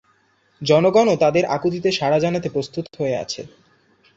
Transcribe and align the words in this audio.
জনগণও 0.61 1.15
তাদের 1.23 1.43
আকুতিতে 1.55 1.89
সাড়া 1.91 2.19
জানাতে 2.19 2.47
প্রস্তুত 2.55 2.85
হয়ে 2.99 3.15
আছে। 3.23 3.41